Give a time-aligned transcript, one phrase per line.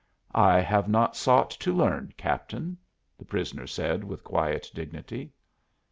[0.33, 2.75] "I have not sought to learn, Captain,"
[3.19, 5.31] the prisoner said with quiet dignity.